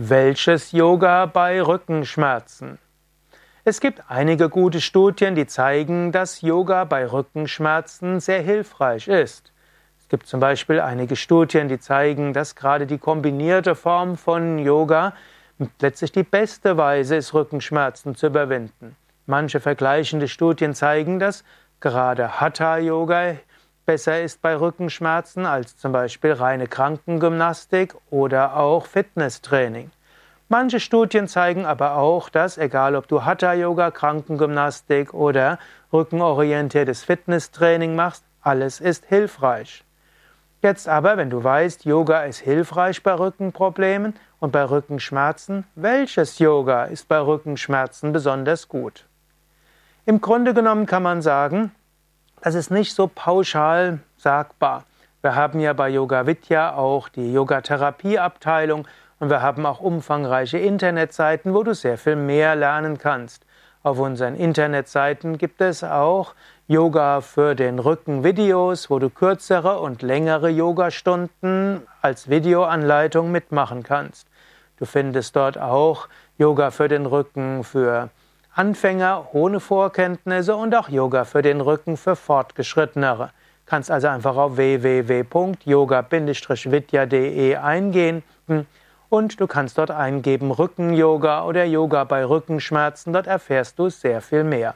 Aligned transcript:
Welches 0.00 0.70
Yoga 0.70 1.26
bei 1.26 1.60
Rückenschmerzen? 1.60 2.78
Es 3.64 3.80
gibt 3.80 4.00
einige 4.06 4.48
gute 4.48 4.80
Studien, 4.80 5.34
die 5.34 5.48
zeigen, 5.48 6.12
dass 6.12 6.40
Yoga 6.40 6.84
bei 6.84 7.04
Rückenschmerzen 7.04 8.20
sehr 8.20 8.40
hilfreich 8.40 9.08
ist. 9.08 9.52
Es 9.98 10.08
gibt 10.08 10.28
zum 10.28 10.38
Beispiel 10.38 10.78
einige 10.78 11.16
Studien, 11.16 11.66
die 11.66 11.80
zeigen, 11.80 12.32
dass 12.32 12.54
gerade 12.54 12.86
die 12.86 12.98
kombinierte 12.98 13.74
Form 13.74 14.16
von 14.16 14.60
Yoga 14.60 15.14
letztlich 15.80 16.12
die 16.12 16.22
beste 16.22 16.76
Weise 16.76 17.16
ist, 17.16 17.34
Rückenschmerzen 17.34 18.14
zu 18.14 18.28
überwinden. 18.28 18.94
Manche 19.26 19.58
vergleichende 19.58 20.28
Studien 20.28 20.74
zeigen, 20.74 21.18
dass 21.18 21.42
gerade 21.80 22.40
Hatha-Yoga 22.40 23.38
besser 23.88 24.20
ist 24.20 24.42
bei 24.42 24.54
Rückenschmerzen 24.54 25.46
als 25.46 25.78
zum 25.78 25.92
Beispiel 25.92 26.32
reine 26.32 26.66
Krankengymnastik 26.66 27.94
oder 28.10 28.54
auch 28.58 28.84
Fitnesstraining. 28.84 29.90
Manche 30.50 30.78
Studien 30.78 31.26
zeigen 31.26 31.64
aber 31.64 31.96
auch, 31.96 32.28
dass 32.28 32.58
egal 32.58 32.96
ob 32.96 33.08
du 33.08 33.24
Hatha-Yoga, 33.24 33.90
Krankengymnastik 33.90 35.14
oder 35.14 35.58
rückenorientiertes 35.90 37.02
Fitnesstraining 37.02 37.96
machst, 37.96 38.24
alles 38.42 38.78
ist 38.80 39.06
hilfreich. 39.06 39.84
Jetzt 40.60 40.86
aber, 40.86 41.16
wenn 41.16 41.30
du 41.30 41.42
weißt, 41.42 41.86
Yoga 41.86 42.24
ist 42.24 42.40
hilfreich 42.40 43.02
bei 43.02 43.14
Rückenproblemen 43.14 44.12
und 44.38 44.52
bei 44.52 44.64
Rückenschmerzen, 44.64 45.64
welches 45.76 46.38
Yoga 46.38 46.84
ist 46.84 47.08
bei 47.08 47.20
Rückenschmerzen 47.20 48.12
besonders 48.12 48.68
gut? 48.68 49.06
Im 50.04 50.20
Grunde 50.20 50.52
genommen 50.52 50.84
kann 50.84 51.02
man 51.02 51.22
sagen, 51.22 51.72
das 52.42 52.54
ist 52.54 52.70
nicht 52.70 52.94
so 52.94 53.10
pauschal 53.12 53.98
sagbar. 54.16 54.84
Wir 55.22 55.34
haben 55.34 55.60
ja 55.60 55.72
bei 55.72 55.88
Yoga 55.88 56.26
Vidya 56.26 56.74
auch 56.74 57.08
die 57.08 57.32
Yogatherapie-Abteilung 57.32 58.86
und 59.18 59.30
wir 59.30 59.42
haben 59.42 59.66
auch 59.66 59.80
umfangreiche 59.80 60.58
Internetseiten, 60.58 61.54
wo 61.54 61.62
du 61.62 61.74
sehr 61.74 61.98
viel 61.98 62.16
mehr 62.16 62.54
lernen 62.54 62.98
kannst. 62.98 63.44
Auf 63.82 63.98
unseren 63.98 64.36
Internetseiten 64.36 65.38
gibt 65.38 65.60
es 65.60 65.82
auch 65.82 66.34
Yoga 66.66 67.20
für 67.20 67.54
den 67.54 67.78
Rücken 67.78 68.22
Videos, 68.22 68.90
wo 68.90 68.98
du 68.98 69.10
kürzere 69.10 69.80
und 69.80 70.02
längere 70.02 70.50
Yogastunden 70.50 71.82
als 72.02 72.28
Videoanleitung 72.28 73.32
mitmachen 73.32 73.82
kannst. 73.82 74.26
Du 74.78 74.84
findest 74.84 75.34
dort 75.34 75.58
auch 75.58 76.08
Yoga 76.36 76.70
für 76.70 76.88
den 76.88 77.06
Rücken 77.06 77.64
für 77.64 78.10
Anfänger 78.58 79.28
ohne 79.34 79.60
Vorkenntnisse 79.60 80.56
und 80.56 80.74
auch 80.74 80.88
Yoga 80.88 81.24
für 81.24 81.42
den 81.42 81.60
Rücken 81.60 81.96
für 81.96 82.16
Fortgeschrittenere. 82.16 83.30
Kannst 83.66 83.88
also 83.88 84.08
einfach 84.08 84.36
auf 84.36 84.56
www.yoga-vidya.de 84.56 87.54
eingehen 87.54 88.24
und 89.08 89.40
du 89.40 89.46
kannst 89.46 89.78
dort 89.78 89.92
eingeben 89.92 90.50
Rücken-Yoga 90.50 91.44
oder 91.44 91.64
Yoga 91.66 92.02
bei 92.02 92.24
Rückenschmerzen. 92.24 93.12
Dort 93.12 93.28
erfährst 93.28 93.78
du 93.78 93.90
sehr 93.90 94.20
viel 94.20 94.42
mehr. 94.42 94.74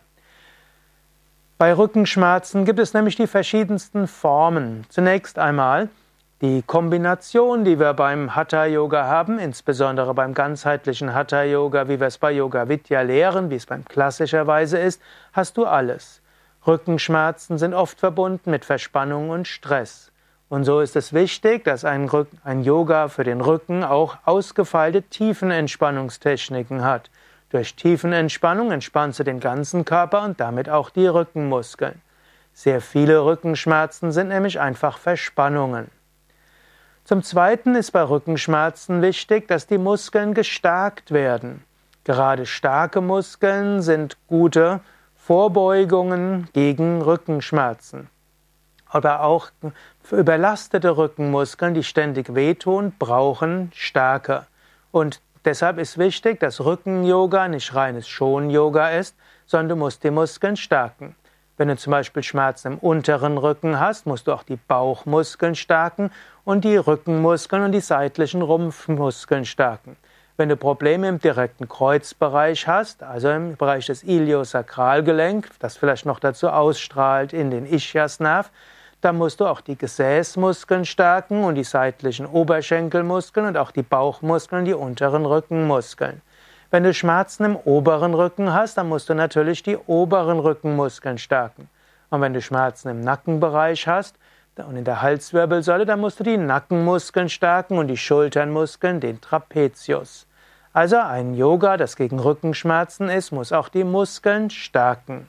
Bei 1.59 1.77
Rückenschmerzen 1.77 2.65
gibt 2.65 2.79
es 2.79 2.95
nämlich 2.95 3.17
die 3.17 3.27
verschiedensten 3.27 4.07
Formen. 4.07 4.87
Zunächst 4.91 5.41
einmal 5.41 5.89
die 6.43 6.63
Kombination, 6.63 7.65
die 7.65 7.79
wir 7.79 7.95
beim 7.95 8.35
Hatha 8.35 8.65
Yoga 8.65 9.07
haben, 9.07 9.39
insbesondere 9.39 10.13
beim 10.13 10.35
ganzheitlichen 10.35 11.15
Hatha 11.15 11.45
Yoga, 11.45 11.87
wie 11.87 12.01
wir 12.01 12.09
es 12.09 12.19
bei 12.19 12.33
Yoga 12.33 12.69
Vidya 12.69 13.03
lehren, 13.03 13.49
wie 13.49 13.55
es 13.55 13.67
beim 13.67 13.85
klassischerweise 13.85 14.77
ist, 14.77 15.01
hast 15.33 15.57
du 15.57 15.67
alles. 15.67 16.21
Rückenschmerzen 16.67 17.59
sind 17.59 17.75
oft 17.75 18.01
verbunden 18.01 18.51
mit 18.51 18.65
Verspannung 18.65 19.31
und 19.31 19.47
Stress. 19.47 20.11
Und 20.49 20.65
so 20.65 20.81
ist 20.81 20.97
es 20.97 21.13
wichtig, 21.13 21.63
dass 21.63 21.85
ein, 21.85 22.11
ein 22.43 22.65
Yoga 22.65 23.07
für 23.07 23.23
den 23.23 23.41
Rücken 23.41 23.85
auch 23.85 24.17
ausgefeilte 24.25 25.03
Tiefenentspannungstechniken 25.03 26.83
hat. 26.83 27.09
Durch 27.51 27.77
Tiefenentspannung 27.77 28.73
entspannst 28.73 29.21
du 29.21 29.25
den 29.25 29.39
ganzen 29.39 29.85
Körper 29.85 30.25
und 30.25 30.41
damit 30.41 30.69
auch 30.69 30.91
die 30.91 31.07
Rückenmuskeln. 31.07 32.03
Sehr 32.53 32.81
viele 32.81 33.25
Rückenschmerzen 33.25 34.11
sind 34.11 34.27
nämlich 34.29 34.59
einfach 34.59 34.99
Verspannungen. 34.99 36.02
Zum 37.05 37.25
Zweiten 37.25 37.75
ist 37.75 37.91
bei 37.91 38.03
Rückenschmerzen 38.03 39.03
wichtig, 39.03 39.49
dass 39.49 39.67
die 39.67 39.79
Muskeln 39.79 40.35
gestärkt 40.35 41.11
werden. 41.11 41.65
Gerade 42.05 42.47
starke 42.47 43.01
Muskeln 43.01 43.83
sind 43.83 44.17
gute 44.29 44.81
Vorbeugungen 45.17 46.49
gegen 46.53 47.03
Rückenschmerzen. 47.03 48.09
Aber 48.87 49.23
auch 49.23 49.51
überlastete 50.13 50.97
Rückenmuskeln, 50.97 51.75
die 51.75 51.83
ständig 51.83 52.35
wehtun, 52.37 52.93
brauchen 52.99 53.73
Stärke. 53.75 54.47
Und 54.93 55.21
deshalb 55.45 55.79
ist 55.79 55.99
wichtig, 55.99 56.39
dass 56.39 56.61
Rücken-Yoga 56.61 57.49
nicht 57.49 57.75
reines 57.75 58.07
Schon-Yoga 58.07 58.91
ist, 58.91 59.17
sondern 59.47 59.71
du 59.71 59.77
musst 59.77 60.05
die 60.05 60.11
Muskeln 60.11 60.57
stärken. 60.57 61.17
Wenn 61.59 61.69
du 61.69 61.77
zum 61.77 61.91
Beispiel 61.91 62.23
Schmerzen 62.23 62.73
im 62.73 62.79
unteren 62.79 63.37
Rücken 63.37 63.79
hast, 63.79 64.07
musst 64.07 64.27
du 64.27 64.33
auch 64.33 64.43
die 64.43 64.57
Bauchmuskeln 64.57 65.55
stärken 65.55 66.11
und 66.45 66.65
die 66.65 66.77
Rückenmuskeln 66.77 67.63
und 67.63 67.73
die 67.73 67.81
seitlichen 67.81 68.41
Rumpfmuskeln 68.41 69.45
stärken. 69.45 69.97
Wenn 70.39 70.49
du 70.49 70.57
Probleme 70.57 71.09
im 71.09 71.19
direkten 71.19 71.69
Kreuzbereich 71.69 72.67
hast, 72.67 73.03
also 73.03 73.31
im 73.31 73.57
Bereich 73.57 73.87
des 73.87 74.03
Iliosakralgelenk, 74.03 75.51
das 75.59 75.77
vielleicht 75.77 76.07
noch 76.07 76.21
dazu 76.21 76.49
ausstrahlt 76.49 77.35
in 77.35 77.51
den 77.51 77.67
Ischiasnerv, 77.67 78.51
dann 79.03 79.19
musst 79.19 79.41
du 79.41 79.47
auch 79.47 79.61
die 79.61 79.77
Gesäßmuskeln 79.77 80.87
stärken 80.87 81.45
und 81.45 81.57
die 81.57 81.65
seitlichen 81.65 82.25
Oberschenkelmuskeln 82.25 83.47
und 83.47 83.59
auch 83.59 83.73
die 83.73 83.83
Bauchmuskeln 83.83 84.61
und 84.61 84.65
die 84.65 84.75
unteren 84.75 85.27
Rückenmuskeln. 85.27 86.23
Wenn 86.73 86.85
du 86.85 86.95
Schmerzen 86.95 87.45
im 87.45 87.57
oberen 87.57 88.15
Rücken 88.15 88.55
hast, 88.55 88.79
dann 88.79 88.89
musst 88.89 89.11
du 89.11 89.15
natürlich 89.15 89.63
die 89.63 89.77
oberen 89.77 90.39
Rückenmuskeln 90.39 91.19
stärken. 91.19 91.69
Und 92.09 92.23
wenn 92.23 92.33
du 92.33 92.41
Schmerzen 92.41 92.89
im 92.89 93.03
Nackenbereich 93.03 93.87
hast 93.87 94.17
und 94.57 94.77
in 94.77 94.85
der 94.87 95.03
Halswirbelsäule, 95.03 95.85
dann 95.85 96.01
musst 96.01 96.19
du 96.19 96.25
die 96.25 96.39
Nackenmuskeln 96.39 97.29
stärken 97.29 97.77
und 97.77 97.89
die 97.89 97.99
Schulternmuskeln, 97.99 99.01
den 99.01 99.21
Trapezius. 99.21 100.27
Also 100.73 100.97
ein 100.97 101.35
Yoga, 101.35 101.77
das 101.77 101.95
gegen 101.95 102.19
Rückenschmerzen 102.19 103.11
ist, 103.11 103.33
muss 103.33 103.53
auch 103.53 103.69
die 103.69 103.85
Muskeln 103.85 104.49
stärken. 104.49 105.29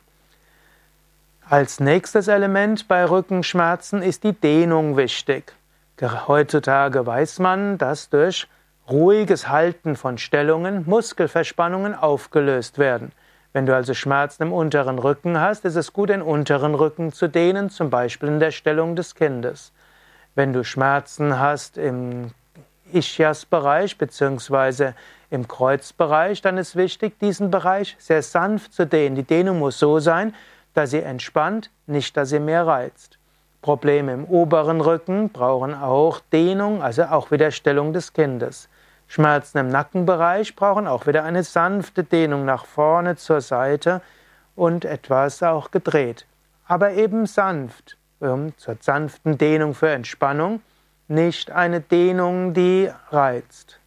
Als 1.49 1.81
nächstes 1.81 2.29
Element 2.29 2.87
bei 2.87 3.03
Rückenschmerzen 3.03 4.01
ist 4.01 4.23
die 4.23 4.31
Dehnung 4.31 4.95
wichtig. 4.95 5.51
Heutzutage 6.01 7.05
weiß 7.05 7.39
man, 7.39 7.77
dass 7.77 8.09
durch 8.09 8.47
ruhiges 8.89 9.47
Halten 9.47 9.95
von 9.95 10.17
Stellungen 10.17 10.83
Muskelverspannungen 10.85 11.95
aufgelöst 11.95 12.77
werden. 12.77 13.11
Wenn 13.53 13.65
du 13.65 13.75
also 13.75 13.93
Schmerzen 13.93 14.43
im 14.43 14.53
unteren 14.53 14.99
Rücken 14.99 15.39
hast, 15.39 15.63
ist 15.63 15.75
es 15.75 15.93
gut, 15.93 16.09
den 16.09 16.21
unteren 16.21 16.75
Rücken 16.75 17.13
zu 17.13 17.27
dehnen, 17.27 17.69
zum 17.69 17.89
Beispiel 17.89 18.29
in 18.29 18.39
der 18.39 18.51
Stellung 18.51 18.95
des 18.95 19.15
Kindes. 19.15 19.71
Wenn 20.35 20.53
du 20.53 20.63
Schmerzen 20.63 21.39
hast 21.39 21.77
im 21.77 22.31
Ischias-Bereich 22.91 23.97
bzw. 23.97 24.93
im 25.29 25.47
Kreuzbereich, 25.47 26.41
dann 26.41 26.57
ist 26.57 26.75
wichtig, 26.75 27.19
diesen 27.19 27.51
Bereich 27.51 27.95
sehr 27.99 28.23
sanft 28.23 28.73
zu 28.73 28.85
dehnen. 28.85 29.15
Die 29.15 29.23
Dehnung 29.23 29.59
muss 29.59 29.79
so 29.79 29.99
sein, 29.99 30.33
dass 30.73 30.89
sie 30.89 31.01
entspannt, 31.01 31.69
nicht 31.85 32.17
dass 32.17 32.29
sie 32.29 32.39
mehr 32.39 32.65
reizt. 32.65 33.19
Probleme 33.61 34.13
im 34.13 34.25
oberen 34.25 34.81
Rücken 34.81 35.29
brauchen 35.29 35.73
auch 35.73 36.19
Dehnung, 36.33 36.81
also 36.81 37.03
auch 37.03 37.31
wieder 37.31 37.51
Stellung 37.51 37.93
des 37.93 38.13
Kindes. 38.13 38.67
Schmerzen 39.13 39.59
im 39.59 39.67
Nackenbereich 39.67 40.55
brauchen 40.55 40.87
auch 40.87 41.05
wieder 41.05 41.23
eine 41.23 41.43
sanfte 41.43 42.03
Dehnung 42.03 42.45
nach 42.45 42.65
vorne, 42.65 43.15
zur 43.15 43.41
Seite 43.41 44.01
und 44.55 44.85
etwas 44.85 45.43
auch 45.43 45.69
gedreht. 45.69 46.25
Aber 46.65 46.93
eben 46.93 47.27
sanft, 47.27 47.99
zur 48.19 48.77
sanften 48.79 49.37
Dehnung 49.37 49.75
für 49.75 49.91
Entspannung, 49.91 50.61
nicht 51.07 51.51
eine 51.51 51.79
Dehnung, 51.79 52.55
die 52.55 52.89
reizt. 53.11 53.79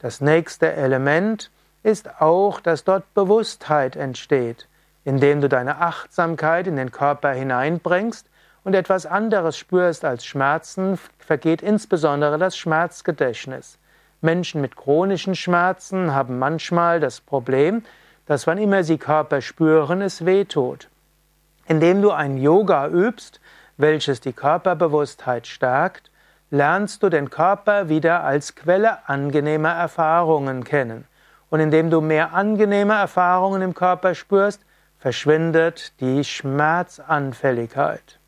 Das 0.00 0.20
nächste 0.20 0.70
Element 0.70 1.50
ist 1.82 2.20
auch, 2.20 2.60
dass 2.60 2.84
dort 2.84 3.14
Bewusstheit 3.14 3.96
entsteht, 3.96 4.68
indem 5.02 5.40
du 5.40 5.48
deine 5.48 5.78
Achtsamkeit 5.78 6.66
in 6.66 6.76
den 6.76 6.92
Körper 6.92 7.30
hineinbringst 7.30 8.26
und 8.64 8.74
etwas 8.74 9.06
anderes 9.06 9.56
spürst 9.56 10.04
als 10.04 10.26
Schmerzen, 10.26 10.98
vergeht 11.16 11.62
insbesondere 11.62 12.36
das 12.36 12.58
Schmerzgedächtnis. 12.58 13.78
Menschen 14.20 14.60
mit 14.60 14.76
chronischen 14.76 15.34
Schmerzen 15.34 16.14
haben 16.14 16.38
manchmal 16.38 16.98
das 16.98 17.20
Problem, 17.20 17.82
dass 18.26 18.46
wann 18.46 18.58
immer 18.58 18.84
sie 18.84 18.98
Körper 18.98 19.40
spüren, 19.40 20.02
es 20.02 20.26
weh 20.26 20.44
tut. 20.44 20.88
Indem 21.66 22.02
du 22.02 22.10
ein 22.10 22.36
Yoga 22.36 22.88
übst, 22.88 23.40
welches 23.76 24.20
die 24.20 24.32
Körperbewusstheit 24.32 25.46
stärkt, 25.46 26.10
lernst 26.50 27.02
du 27.02 27.08
den 27.08 27.30
Körper 27.30 27.88
wieder 27.88 28.24
als 28.24 28.54
Quelle 28.54 29.08
angenehmer 29.08 29.72
Erfahrungen 29.72 30.64
kennen. 30.64 31.04
Und 31.50 31.60
indem 31.60 31.90
du 31.90 32.00
mehr 32.00 32.34
angenehme 32.34 32.94
Erfahrungen 32.94 33.62
im 33.62 33.74
Körper 33.74 34.14
spürst, 34.14 34.62
verschwindet 34.98 35.92
die 36.00 36.24
Schmerzanfälligkeit. 36.24 38.18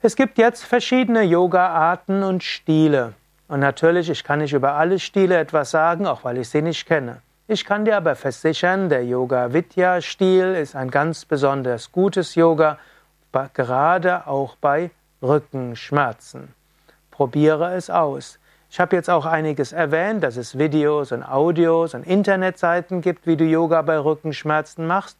Es 0.00 0.16
gibt 0.16 0.38
jetzt 0.38 0.64
verschiedene 0.64 1.22
Yoga-Arten 1.22 2.22
und 2.22 2.42
Stile. 2.42 3.14
Und 3.52 3.60
natürlich, 3.60 4.08
ich 4.08 4.24
kann 4.24 4.38
nicht 4.38 4.54
über 4.54 4.76
alle 4.76 4.98
Stile 4.98 5.36
etwas 5.36 5.72
sagen, 5.72 6.06
auch 6.06 6.24
weil 6.24 6.38
ich 6.38 6.48
sie 6.48 6.62
nicht 6.62 6.86
kenne. 6.86 7.18
Ich 7.48 7.66
kann 7.66 7.84
dir 7.84 7.98
aber 7.98 8.16
versichern, 8.16 8.88
der 8.88 9.04
Yoga 9.04 9.52
Vidya 9.52 10.00
Stil 10.00 10.54
ist 10.54 10.74
ein 10.74 10.90
ganz 10.90 11.26
besonders 11.26 11.92
gutes 11.92 12.34
Yoga, 12.34 12.78
gerade 13.52 14.26
auch 14.26 14.56
bei 14.56 14.90
Rückenschmerzen. 15.20 16.54
Probiere 17.10 17.74
es 17.74 17.90
aus. 17.90 18.38
Ich 18.70 18.80
habe 18.80 18.96
jetzt 18.96 19.10
auch 19.10 19.26
einiges 19.26 19.72
erwähnt, 19.74 20.22
dass 20.24 20.38
es 20.38 20.56
Videos 20.56 21.12
und 21.12 21.22
Audios 21.22 21.92
und 21.92 22.06
Internetseiten 22.06 23.02
gibt, 23.02 23.26
wie 23.26 23.36
du 23.36 23.44
Yoga 23.44 23.82
bei 23.82 23.98
Rückenschmerzen 23.98 24.86
machst. 24.86 25.18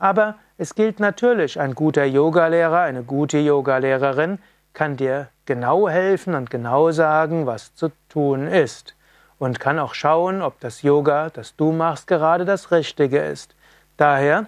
Aber 0.00 0.34
es 0.56 0.74
gilt 0.74 0.98
natürlich, 0.98 1.60
ein 1.60 1.76
guter 1.76 2.04
Yogalehrer, 2.04 2.80
eine 2.80 3.04
gute 3.04 3.38
Yogalehrerin 3.38 4.40
kann 4.78 4.96
dir 4.96 5.26
genau 5.44 5.88
helfen 5.88 6.36
und 6.36 6.50
genau 6.50 6.92
sagen, 6.92 7.46
was 7.46 7.74
zu 7.74 7.90
tun 8.08 8.46
ist. 8.46 8.94
Und 9.40 9.58
kann 9.58 9.80
auch 9.80 9.92
schauen, 9.92 10.40
ob 10.40 10.60
das 10.60 10.82
Yoga, 10.82 11.30
das 11.30 11.56
du 11.56 11.72
machst, 11.72 12.06
gerade 12.06 12.44
das 12.44 12.70
Richtige 12.70 13.18
ist. 13.18 13.56
Daher 13.96 14.46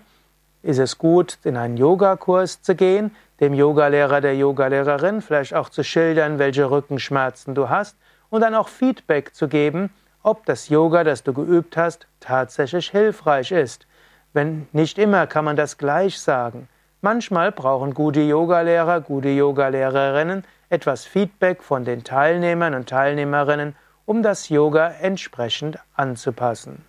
ist 0.62 0.78
es 0.78 0.98
gut, 0.98 1.38
in 1.42 1.56
einen 1.56 1.76
Yogakurs 1.76 2.62
zu 2.62 2.76
gehen, 2.76 3.10
dem 3.40 3.54
Yogalehrer, 3.54 4.20
der 4.20 4.36
Yogalehrerin 4.36 5.20
vielleicht 5.20 5.52
auch 5.52 5.68
zu 5.68 5.82
schildern, 5.82 6.38
welche 6.38 6.70
Rückenschmerzen 6.70 7.56
du 7.56 7.68
hast 7.68 7.96
und 8.30 8.42
dann 8.42 8.54
auch 8.54 8.68
Feedback 8.68 9.34
zu 9.34 9.48
geben, 9.48 9.90
ob 10.22 10.46
das 10.46 10.68
Yoga, 10.68 11.02
das 11.02 11.24
du 11.24 11.32
geübt 11.32 11.76
hast, 11.76 12.06
tatsächlich 12.20 12.88
hilfreich 12.90 13.50
ist. 13.50 13.88
Wenn 14.32 14.68
nicht 14.70 14.96
immer 14.96 15.26
kann 15.26 15.44
man 15.44 15.56
das 15.56 15.76
gleich 15.76 16.20
sagen. 16.20 16.68
Manchmal 17.02 17.50
brauchen 17.50 17.94
gute 17.94 18.20
Yogalehrer, 18.20 19.00
gute 19.00 19.30
Yogalehrerinnen 19.30 20.44
etwas 20.70 21.04
Feedback 21.04 21.62
von 21.62 21.84
den 21.84 22.02
Teilnehmern 22.04 22.74
und 22.74 22.88
Teilnehmerinnen, 22.88 23.76
um 24.06 24.22
das 24.22 24.48
Yoga 24.48 24.88
entsprechend 24.88 25.78
anzupassen. 25.94 26.86